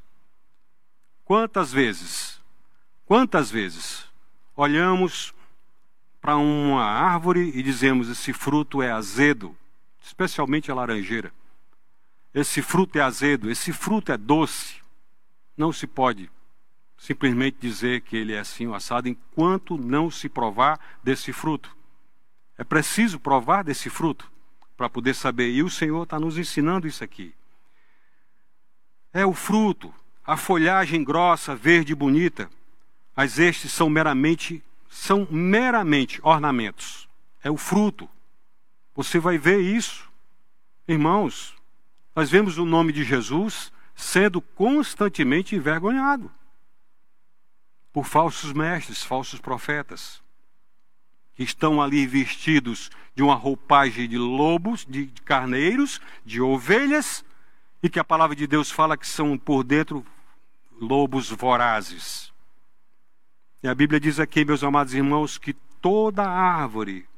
[1.27, 2.41] Quantas vezes,
[3.05, 4.07] quantas vezes
[4.57, 5.35] olhamos
[6.23, 9.55] para uma árvore e dizemos: esse fruto é azedo,
[10.03, 11.31] especialmente a laranjeira.
[12.33, 14.77] Esse fruto é azedo, esse fruto é doce.
[15.55, 16.31] Não se pode
[16.97, 21.77] simplesmente dizer que ele é assim o assado enquanto não se provar desse fruto.
[22.57, 24.31] É preciso provar desse fruto
[24.77, 25.51] para poder saber.
[25.51, 27.35] E o Senhor está nos ensinando isso aqui.
[29.13, 29.93] É o fruto,
[30.25, 32.51] a folhagem grossa, verde e bonita,
[33.15, 37.07] mas estes são meramente são meramente ornamentos.
[37.43, 38.09] É o fruto.
[38.95, 40.09] Você vai ver isso.
[40.89, 41.55] Irmãos,
[42.15, 46.31] nós vemos o nome de Jesus sendo constantemente envergonhado
[47.97, 50.23] por falsos mestres, falsos profetas,
[51.35, 57.25] que estão ali vestidos de uma roupagem de lobos, de carneiros, de ovelhas,
[57.83, 60.05] e que a palavra de Deus fala que são por dentro
[60.79, 62.31] lobos vorazes.
[63.63, 67.09] E a Bíblia diz aqui, meus amados irmãos, que toda árvore,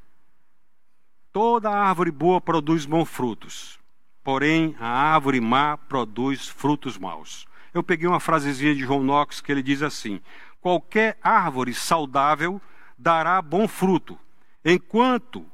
[1.32, 3.80] toda árvore boa produz bons frutos,
[4.22, 7.48] porém a árvore má produz frutos maus.
[7.74, 10.20] Eu peguei uma frasezinha de João Knox que ele diz assim:
[10.60, 12.60] qualquer árvore saudável
[12.96, 14.18] dará bom fruto,
[14.64, 15.46] enquanto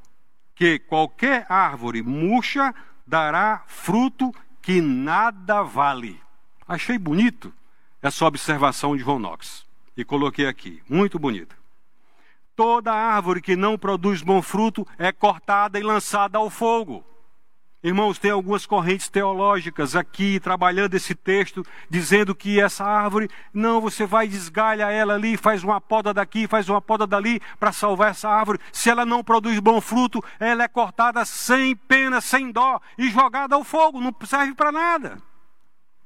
[0.55, 2.73] que qualquer árvore murcha
[3.05, 6.19] dará fruto que nada vale.
[6.67, 7.53] Achei bonito
[8.01, 9.65] essa observação de Von Knox
[9.95, 11.55] e coloquei aqui, muito bonita.
[12.55, 17.05] Toda árvore que não produz bom fruto é cortada e lançada ao fogo.
[17.85, 24.07] Irmãos, tem algumas correntes teológicas aqui trabalhando esse texto, dizendo que essa árvore, não, você
[24.07, 28.27] vai desgalha ela ali, faz uma poda daqui, faz uma poda dali para salvar essa
[28.27, 28.59] árvore.
[28.73, 33.53] Se ela não produz bom fruto, ela é cortada sem pena, sem dó e jogada
[33.53, 35.21] ao fogo, não serve para nada.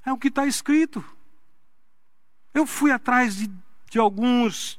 [0.05, 1.01] É o que está escrito.
[2.53, 3.49] Eu fui atrás de,
[3.89, 4.77] de alguns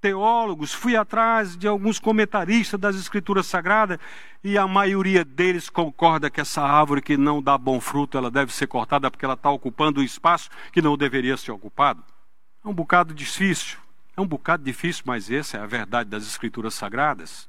[0.00, 3.98] teólogos, fui atrás de alguns comentaristas das Escrituras Sagradas
[4.42, 8.52] e a maioria deles concorda que essa árvore que não dá bom fruto, ela deve
[8.52, 12.02] ser cortada porque ela está ocupando o espaço que não deveria ser ocupado.
[12.64, 13.78] É um bocado difícil,
[14.16, 17.48] é um bocado difícil, mas essa é a verdade das Escrituras Sagradas.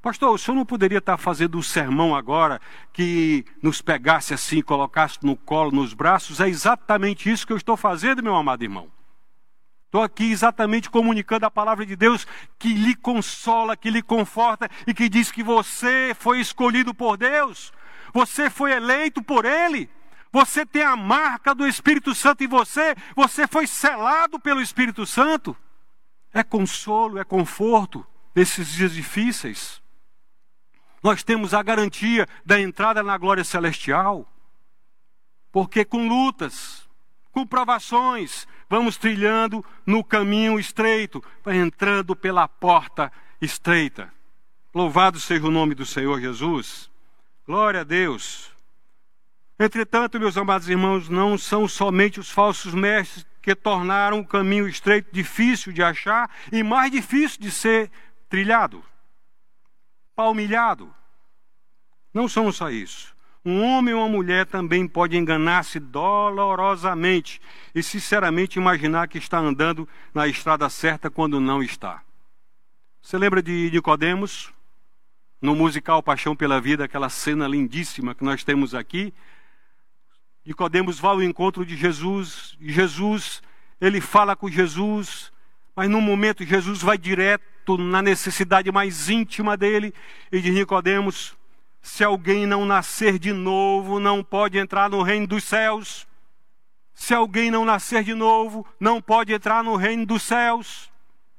[0.00, 2.60] Pastor, o senhor não poderia estar fazendo um sermão agora
[2.92, 6.38] que nos pegasse assim, colocasse no colo, nos braços?
[6.40, 8.95] É exatamente isso que eu estou fazendo, meu amado irmão.
[9.86, 12.26] Estou aqui exatamente comunicando a palavra de Deus
[12.58, 17.72] que lhe consola, que lhe conforta e que diz que você foi escolhido por Deus,
[18.12, 19.88] você foi eleito por Ele,
[20.32, 25.56] você tem a marca do Espírito Santo em você, você foi selado pelo Espírito Santo.
[26.34, 29.80] É consolo, é conforto, nesses dias difíceis.
[31.02, 34.30] Nós temos a garantia da entrada na glória celestial.
[35.50, 36.85] Porque com lutas,
[37.36, 44.10] com provações, vamos trilhando no caminho estreito, entrando pela porta estreita.
[44.74, 46.90] Louvado seja o nome do Senhor Jesus.
[47.46, 48.50] Glória a Deus.
[49.60, 55.10] Entretanto, meus amados irmãos, não são somente os falsos mestres que tornaram o caminho estreito
[55.12, 57.90] difícil de achar e mais difícil de ser
[58.30, 58.82] trilhado,
[60.14, 60.90] palmilhado.
[62.14, 63.14] Não são só isso.
[63.46, 67.40] Um homem ou uma mulher também pode enganar-se dolorosamente
[67.72, 72.02] e sinceramente imaginar que está andando na estrada certa quando não está.
[73.00, 74.52] Você lembra de Nicodemos?
[75.40, 79.14] No musical Paixão pela Vida, aquela cena lindíssima que nós temos aqui,
[80.44, 83.40] Nicodemos vai ao encontro de Jesus, e Jesus,
[83.80, 85.32] ele fala com Jesus,
[85.76, 89.94] mas num momento Jesus vai direto na necessidade mais íntima dele
[90.32, 91.36] e diz Nicodemos,
[91.86, 96.04] se alguém não nascer de novo, não pode entrar no reino dos céus.
[96.92, 100.90] Se alguém não nascer de novo, não pode entrar no reino dos céus.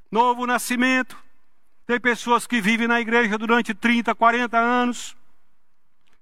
[0.10, 1.22] Novo nascimento.
[1.86, 5.18] Tem pessoas que vivem na igreja durante 30, 40 anos,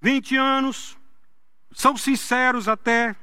[0.01, 0.97] 20 anos,
[1.71, 3.15] são sinceros até,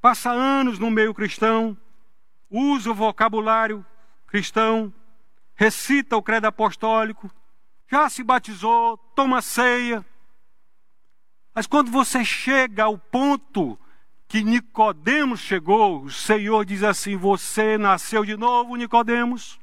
[0.00, 1.76] passa anos no meio cristão,
[2.50, 3.84] usa o vocabulário
[4.26, 4.92] cristão,
[5.54, 7.30] recita o credo apostólico,
[7.90, 10.04] já se batizou, toma ceia.
[11.52, 13.78] Mas quando você chega ao ponto
[14.28, 19.58] que Nicodemos chegou, o Senhor diz assim: Você nasceu de novo, Nicodemos.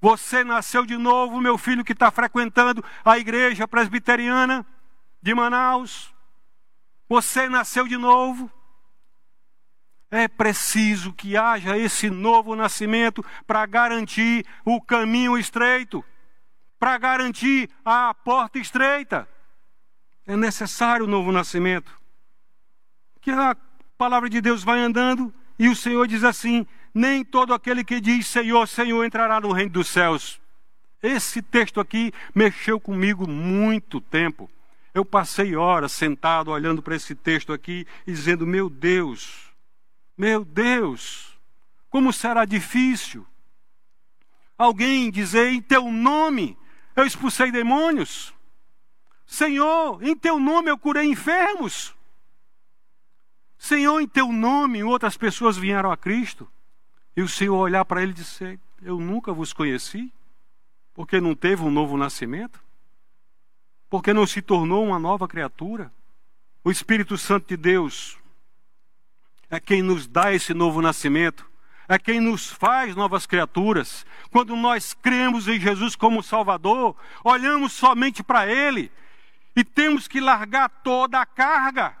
[0.00, 4.66] Você nasceu de novo, meu filho que está frequentando a igreja presbiteriana
[5.22, 6.12] de Manaus.
[7.08, 8.50] Você nasceu de novo.
[10.10, 16.04] É preciso que haja esse novo nascimento para garantir o caminho estreito,
[16.82, 19.28] para garantir a porta estreita.
[20.26, 21.92] É necessário o novo nascimento.
[23.20, 23.56] Que a
[23.96, 28.26] palavra de Deus vai andando e o Senhor diz assim: nem todo aquele que diz
[28.26, 30.40] Senhor, Senhor entrará no reino dos céus.
[31.00, 34.50] Esse texto aqui mexeu comigo muito tempo.
[34.92, 39.52] Eu passei horas sentado olhando para esse texto aqui e dizendo: Meu Deus,
[40.18, 41.38] meu Deus,
[41.88, 43.24] como será difícil
[44.58, 46.58] alguém dizer em teu nome
[46.94, 48.32] eu expulsei demônios.
[49.26, 51.94] Senhor, em teu nome eu curei enfermos.
[53.58, 56.48] Senhor, em teu nome outras pessoas vieram a Cristo.
[57.16, 60.12] E o Senhor olhar para ele e dizer: Eu nunca vos conheci,
[60.94, 62.62] porque não teve um novo nascimento
[63.92, 65.92] porque não se tornou uma nova criatura.
[66.64, 68.16] O Espírito Santo de Deus
[69.50, 71.46] é quem nos dá esse novo nascimento,
[71.94, 74.06] é quem nos faz novas criaturas.
[74.30, 78.90] Quando nós cremos em Jesus como Salvador, olhamos somente para Ele
[79.54, 81.96] e temos que largar toda a carga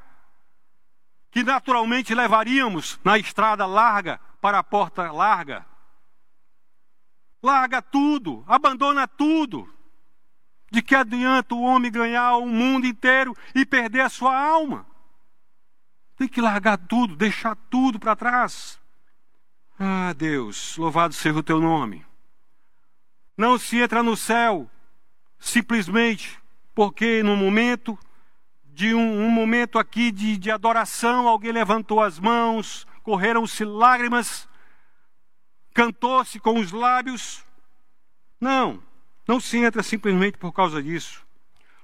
[1.30, 5.66] que naturalmente levaríamos na estrada larga para a porta larga.
[7.42, 9.68] Larga tudo, abandona tudo.
[10.70, 14.86] De que adianta o homem ganhar o mundo inteiro e perder a sua alma?
[16.16, 18.81] Tem que largar tudo, deixar tudo para trás.
[19.78, 22.04] Ah, Deus, louvado seja o teu nome.
[23.36, 24.70] Não se entra no céu
[25.38, 26.40] simplesmente
[26.74, 27.98] porque no momento
[28.64, 34.48] de um, um momento aqui de, de adoração, alguém levantou as mãos, correram-se lágrimas,
[35.74, 37.44] cantou-se com os lábios.
[38.40, 38.82] Não.
[39.26, 41.24] Não se entra simplesmente por causa disso.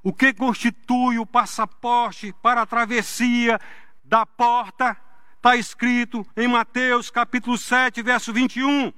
[0.02, 3.60] O que constitui o passaporte para a travessia
[4.02, 4.96] da porta
[5.38, 8.92] está escrito em Mateus capítulo 7, verso 21.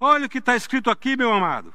[0.00, 1.72] Olha o que está escrito aqui, meu amado.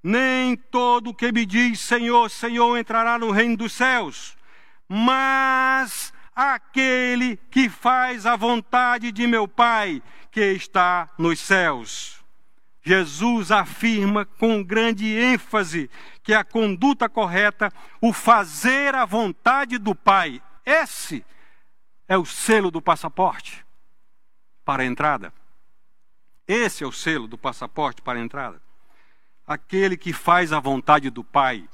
[0.00, 4.36] Nem todo que me diz Senhor, Senhor entrará no reino dos céus,
[4.88, 12.22] mas aquele que faz a vontade de meu Pai que está nos céus.
[12.84, 15.90] Jesus afirma com grande ênfase
[16.22, 21.24] que a conduta correta, o fazer a vontade do Pai, esse
[22.12, 23.64] é o selo do passaporte
[24.66, 25.32] para a entrada.
[26.46, 28.60] Esse é o selo do passaporte para a entrada.
[29.46, 31.66] Aquele que faz a vontade do Pai.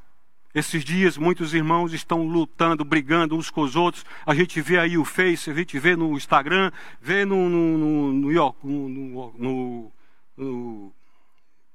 [0.55, 4.05] Esses dias muitos irmãos estão lutando, brigando uns com os outros.
[4.25, 6.71] A gente vê aí o Face, a gente vê no Instagram,
[7.01, 9.93] vê no, no, no, no,
[10.37, 10.93] no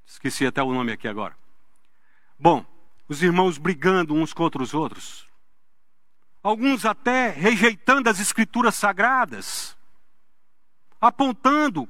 [0.06, 1.36] Esqueci até o nome aqui agora.
[2.40, 2.66] Bom,
[3.10, 5.33] os irmãos brigando uns contra os outros.
[6.44, 9.76] Alguns até rejeitando as escrituras sagradas,
[11.00, 11.90] apontando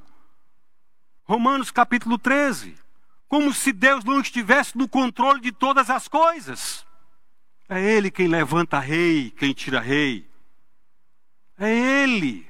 [1.26, 2.84] Romanos capítulo 13
[3.34, 6.86] como se Deus não estivesse no controle de todas as coisas.
[7.68, 10.30] É Ele quem levanta rei, quem tira rei.
[11.58, 11.68] É
[12.04, 12.47] Ele.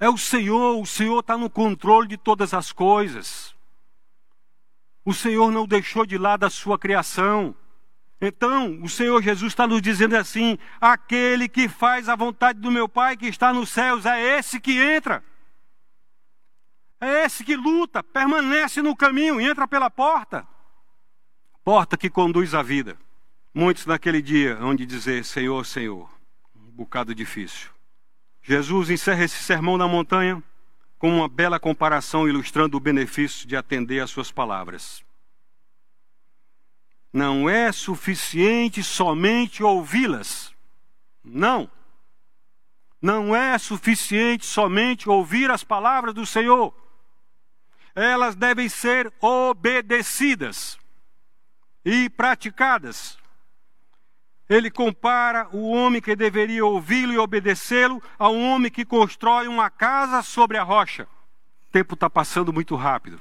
[0.00, 3.54] É o Senhor, o Senhor está no controle de todas as coisas.
[5.04, 7.54] O Senhor não deixou de lado a sua criação.
[8.20, 12.88] Então, o Senhor Jesus está nos dizendo assim: aquele que faz a vontade do meu
[12.88, 15.22] Pai que está nos céus, é esse que entra.
[17.00, 20.46] É esse que luta, permanece no caminho entra pela porta.
[21.62, 22.96] Porta que conduz à vida.
[23.52, 26.10] Muitos naquele dia hão de dizer: Senhor, Senhor.
[26.56, 27.68] Um bocado difícil.
[28.42, 30.42] Jesus encerra esse sermão na montanha
[30.98, 35.03] com uma bela comparação ilustrando o benefício de atender às suas palavras.
[37.14, 40.52] Não é suficiente somente ouvi-las.
[41.22, 41.70] Não.
[43.00, 46.74] Não é suficiente somente ouvir as palavras do Senhor.
[47.94, 50.76] Elas devem ser obedecidas
[51.84, 53.16] e praticadas.
[54.48, 59.70] Ele compara o homem que deveria ouvi-lo e obedecê-lo a um homem que constrói uma
[59.70, 61.04] casa sobre a rocha.
[61.68, 63.20] O tempo está passando muito rápido.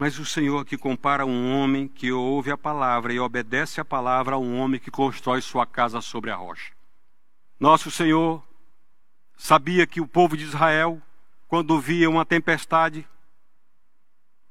[0.00, 4.34] Mas o Senhor aqui compara um homem que ouve a palavra e obedece a palavra
[4.34, 6.72] a um homem que constrói sua casa sobre a rocha.
[7.60, 8.42] Nosso Senhor
[9.36, 11.00] sabia que o povo de Israel,
[11.46, 13.06] quando via uma tempestade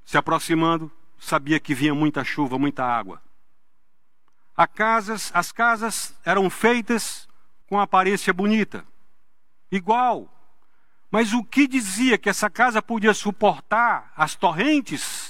[0.06, 3.20] se aproximando, sabia que vinha muita chuva, muita água
[4.68, 7.28] casas, as casas eram feitas
[7.68, 8.86] com aparência bonita,
[9.72, 10.28] igual.
[11.12, 15.29] Mas o que dizia que essa casa podia suportar as torrentes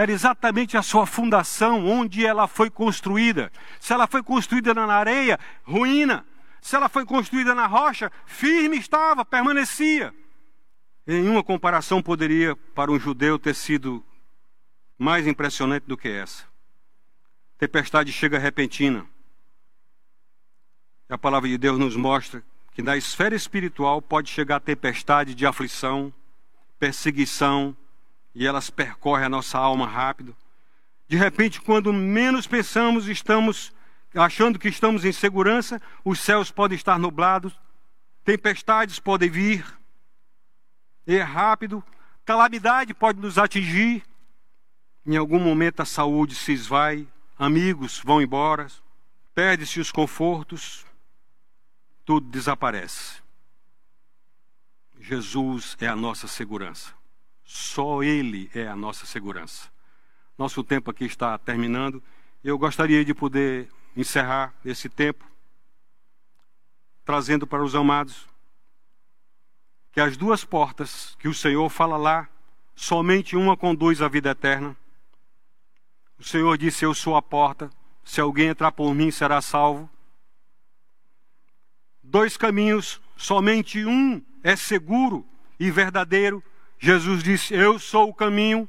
[0.00, 3.52] era exatamente a sua fundação, onde ela foi construída.
[3.78, 6.24] Se ela foi construída na areia, ruína.
[6.62, 10.14] Se ela foi construída na rocha, firme estava, permanecia.
[11.06, 14.02] Nenhuma comparação poderia, para um judeu, ter sido
[14.96, 16.44] mais impressionante do que essa.
[17.58, 19.06] Tempestade chega repentina.
[21.10, 22.42] E a palavra de Deus nos mostra
[22.72, 26.10] que na esfera espiritual pode chegar tempestade de aflição,
[26.78, 27.76] perseguição,
[28.34, 30.36] e elas percorrem a nossa alma rápido.
[31.08, 33.72] De repente, quando menos pensamos, estamos
[34.14, 37.58] achando que estamos em segurança, os céus podem estar nublados,
[38.24, 39.64] tempestades podem vir,
[41.06, 41.82] é rápido,
[42.24, 44.04] calamidade pode nos atingir.
[45.04, 47.08] Em algum momento a saúde se esvai,
[47.38, 48.68] amigos vão embora,
[49.34, 50.86] perde-se os confortos,
[52.04, 53.20] tudo desaparece.
[55.00, 56.99] Jesus é a nossa segurança.
[57.52, 59.68] Só Ele é a nossa segurança.
[60.36, 62.02] Nosso tempo aqui está terminando.
[62.44, 65.24] Eu gostaria de poder encerrar esse tempo
[67.04, 68.28] trazendo para os amados
[69.92, 72.28] que as duas portas que o Senhor fala lá,
[72.76, 74.76] somente uma conduz à vida eterna
[76.20, 77.70] o Senhor disse: Eu sou a porta.
[78.04, 79.88] Se alguém entrar por mim, será salvo.
[82.02, 85.26] Dois caminhos, somente um é seguro
[85.58, 86.44] e verdadeiro.
[86.80, 88.66] Jesus disse: Eu sou o caminho,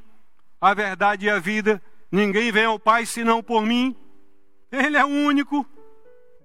[0.60, 1.82] a verdade e a vida.
[2.12, 3.96] Ninguém vem ao Pai senão por mim.
[4.70, 5.66] Ele é único.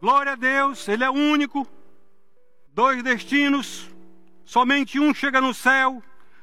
[0.01, 1.67] Glória a Deus, Ele é único.
[2.73, 3.91] Dois destinos,
[4.45, 6.01] somente um chega no céu.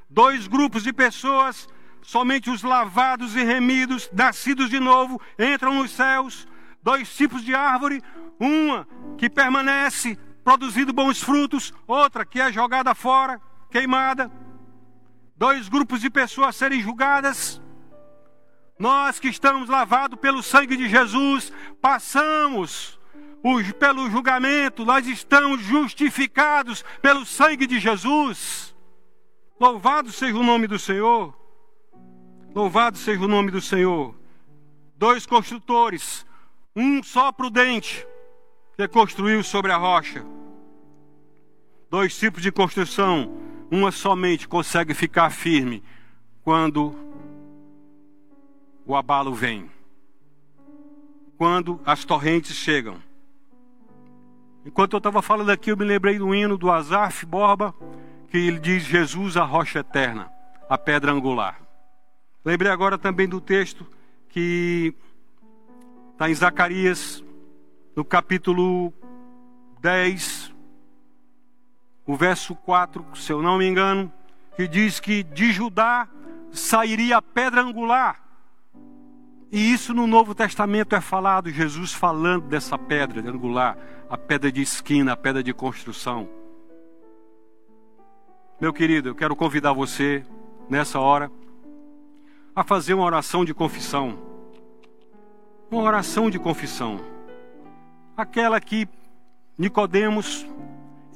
[0.09, 1.69] Dois grupos de pessoas,
[2.01, 6.45] somente os lavados e remidos, nascidos de novo, entram nos céus.
[6.83, 8.03] Dois tipos de árvore,
[8.37, 8.85] uma
[9.17, 14.29] que permanece produzindo bons frutos, outra que é jogada fora, queimada.
[15.43, 17.61] Dois grupos de pessoas serem julgadas.
[18.79, 22.97] Nós que estamos lavados pelo sangue de Jesus, passamos
[23.77, 28.73] pelo julgamento, nós estamos justificados pelo sangue de Jesus.
[29.59, 31.37] Louvado seja o nome do Senhor.
[32.55, 34.15] Louvado seja o nome do Senhor.
[34.95, 36.25] Dois construtores,
[36.73, 38.07] um só prudente,
[38.77, 40.25] que construiu sobre a rocha.
[41.89, 43.43] Dois tipos de construção,
[43.73, 45.83] uma somente consegue ficar firme
[46.43, 46.93] quando
[48.85, 49.67] o abalo vem,
[51.39, 53.01] quando as torrentes chegam.
[54.63, 57.73] Enquanto eu estava falando aqui, eu me lembrei do hino do Azaf Borba,
[58.29, 60.31] que ele diz: Jesus, a rocha eterna,
[60.69, 61.59] a pedra angular.
[62.45, 63.87] Lembrei agora também do texto
[64.29, 64.93] que
[66.11, 67.23] está em Zacarias,
[67.95, 68.93] no capítulo
[69.81, 70.42] 10,
[72.05, 74.11] o verso 4, se eu não me engano,
[74.55, 76.07] que diz que de Judá
[76.51, 78.21] sairia a pedra angular.
[79.51, 83.77] E isso no Novo Testamento é falado, Jesus falando dessa pedra angular,
[84.09, 86.27] a pedra de esquina, a pedra de construção.
[88.59, 90.25] Meu querido, eu quero convidar você
[90.69, 91.31] nessa hora
[92.55, 94.17] a fazer uma oração de confissão.
[95.69, 96.99] Uma oração de confissão.
[98.15, 98.87] Aquela que
[99.57, 100.45] Nicodemos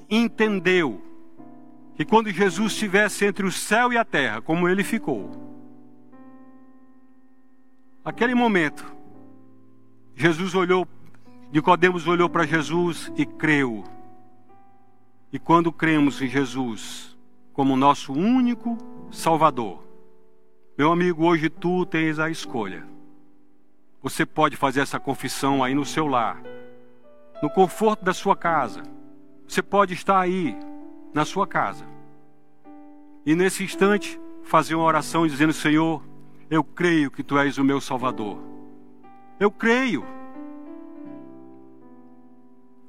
[0.10, 1.01] entendeu
[1.95, 5.32] que quando Jesus estivesse entre o céu e a terra, como ele ficou,
[8.05, 8.86] aquele momento,
[10.16, 10.88] Jesus olhou,
[11.51, 13.84] Nicodemos olhou para Jesus e creu.
[15.32, 17.18] E quando cremos em Jesus
[17.53, 18.78] como nosso único
[19.12, 19.84] Salvador,
[20.78, 22.86] meu amigo, hoje tu tens a escolha.
[24.01, 26.41] Você pode fazer essa confissão aí no seu lar,
[27.41, 28.84] no conforto da sua casa.
[29.47, 30.57] Você pode estar aí
[31.13, 31.85] na sua casa.
[33.25, 36.03] E nesse instante, fazer uma oração dizendo: Senhor,
[36.49, 38.37] eu creio que tu és o meu Salvador.
[39.39, 40.03] Eu creio.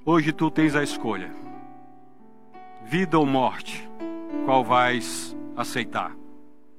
[0.05, 1.31] Hoje tu tens a escolha:
[2.85, 3.89] vida ou morte,
[4.45, 6.17] qual vais aceitar?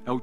[0.06, 0.22] É o,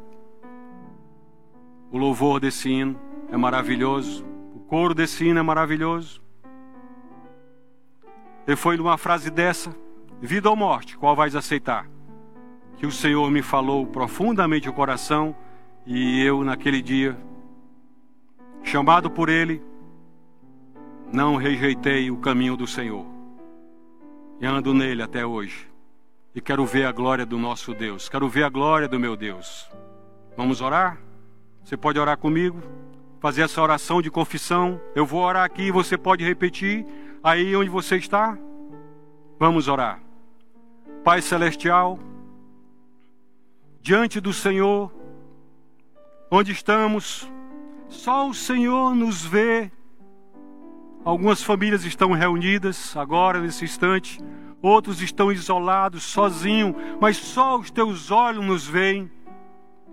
[1.91, 2.99] o louvor desse hino
[3.31, 6.26] é maravilhoso, o coro desse hino é maravilhoso.
[8.47, 9.75] E foi numa frase dessa
[10.21, 11.89] vida ou morte, qual vais aceitar?
[12.77, 15.35] Que o Senhor me falou profundamente o coração
[15.85, 17.17] e eu, naquele dia,
[18.63, 19.63] chamado por Ele,
[21.13, 23.07] não rejeitei o caminho do Senhor
[24.41, 25.69] e ando nele até hoje.
[26.35, 29.71] E quero ver a glória do nosso Deus, quero ver a glória do meu Deus.
[30.37, 30.99] Vamos orar?
[31.65, 32.61] Você pode orar comigo?
[33.21, 34.81] Fazer essa oração de confissão.
[34.95, 36.87] Eu vou orar aqui e você pode repetir
[37.27, 38.39] aí onde você está.
[39.37, 40.01] Vamos orar.
[41.03, 41.99] Pai Celestial,
[43.81, 44.93] diante do Senhor,
[46.31, 47.29] onde estamos,
[47.89, 49.73] só o Senhor nos vê.
[51.05, 54.21] Algumas famílias estão reunidas agora, nesse instante,
[54.63, 59.11] outros estão isolados, sozinhos, mas só os teus olhos nos veem.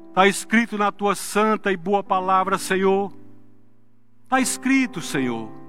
[0.09, 3.11] Está escrito na tua santa e boa palavra, Senhor.
[4.23, 5.62] Está escrito, Senhor,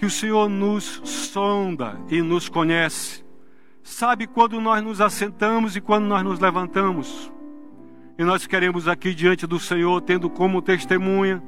[0.00, 3.22] que o Senhor nos sonda e nos conhece
[3.82, 7.30] sabe quando nós nos assentamos e quando nós nos levantamos.
[8.18, 11.42] E nós queremos aqui diante do Senhor, tendo como testemunha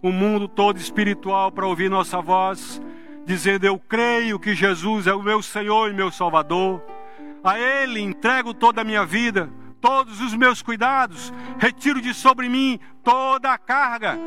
[0.00, 2.80] o mundo todo espiritual para ouvir nossa voz,
[3.26, 6.82] dizendo: Eu creio que Jesus é o meu Senhor e meu Salvador.
[7.44, 9.50] A Ele entrego toda a minha vida,
[9.82, 14.18] todos os meus cuidados, retiro de sobre mim toda a carga,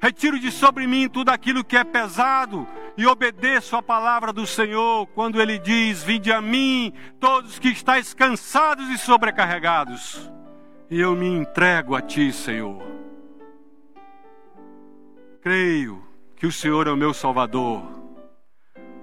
[0.00, 5.06] retiro de sobre mim tudo aquilo que é pesado e obedeço a palavra do Senhor
[5.08, 10.30] quando Ele diz: Vinde a mim, todos que estáis cansados e sobrecarregados,
[10.90, 12.82] e eu me entrego a Ti, Senhor.
[15.42, 16.02] Creio
[16.36, 17.99] que o Senhor é o meu Salvador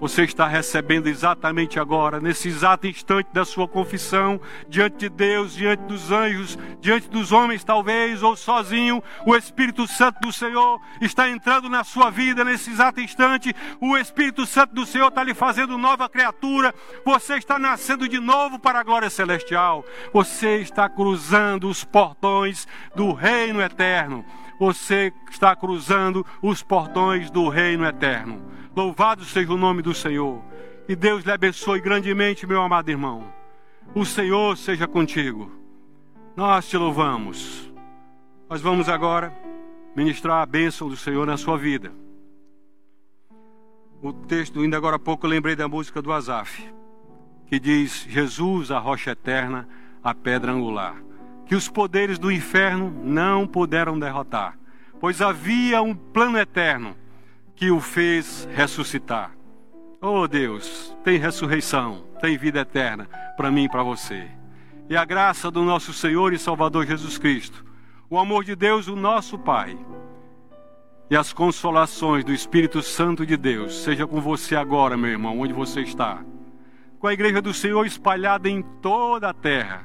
[0.00, 5.82] você está recebendo exatamente agora, nesse exato instante da sua confissão, diante de Deus, diante
[5.84, 11.68] dos anjos, diante dos homens, talvez, ou sozinho, o Espírito Santo do Senhor está entrando
[11.68, 13.54] na sua vida nesse exato instante.
[13.80, 16.74] O Espírito Santo do Senhor está lhe fazendo nova criatura.
[17.04, 19.84] Você está nascendo de novo para a glória celestial.
[20.12, 24.24] Você está cruzando os portões do reino eterno.
[24.58, 28.57] Você está cruzando os portões do reino eterno.
[28.78, 30.40] Louvado seja o nome do Senhor.
[30.88, 33.24] E Deus lhe abençoe grandemente, meu amado irmão.
[33.92, 35.50] O Senhor seja contigo.
[36.36, 37.72] Nós te louvamos.
[38.48, 39.36] Nós vamos agora
[39.96, 41.92] ministrar a bênção do Senhor na sua vida.
[44.00, 46.72] O texto, ainda agora há pouco, eu lembrei da música do Azaf,
[47.48, 49.68] que diz: Jesus, a rocha eterna,
[50.04, 51.02] a pedra angular,
[51.46, 54.56] que os poderes do inferno não puderam derrotar,
[55.00, 56.94] pois havia um plano eterno
[57.58, 59.32] que o fez ressuscitar.
[60.00, 64.28] Oh Deus, tem ressurreição, tem vida eterna para mim e para você.
[64.88, 67.64] E a graça do nosso Senhor e Salvador Jesus Cristo,
[68.08, 69.76] o amor de Deus, o nosso Pai,
[71.10, 75.52] e as consolações do Espírito Santo de Deus, seja com você agora, meu irmão, onde
[75.52, 76.24] você está.
[77.00, 79.84] Com a igreja do Senhor espalhada em toda a terra,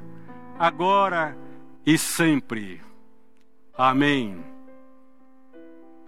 [0.59, 1.35] agora
[1.83, 2.81] e sempre.
[3.75, 4.52] Amém.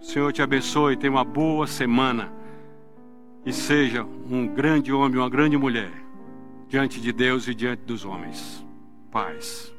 [0.05, 2.31] Senhor te abençoe, tenha uma boa semana
[3.43, 5.91] e seja um grande homem, uma grande mulher
[6.67, 8.63] diante de Deus e diante dos homens.
[9.11, 9.74] Paz.